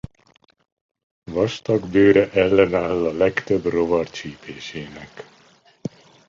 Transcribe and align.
Vastag 1.23 1.87
bőre 1.89 2.31
ellenáll 2.31 3.05
a 3.05 3.11
legtöbb 3.13 3.65
rovar 3.65 4.09
csípésének. 4.09 5.25